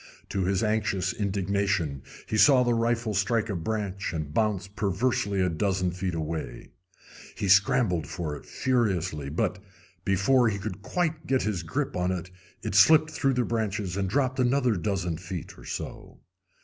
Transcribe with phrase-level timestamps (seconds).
[0.29, 5.47] To his anxious indignation he saw the rifle strike a branch and bounce perversely a
[5.47, 6.71] dozen feet away.
[7.35, 9.59] He scrambled for it furiously; but,
[10.03, 12.31] before he could quite get his grip upon it,
[12.63, 16.19] it slipped through the branches and dropped another dozen feet or so.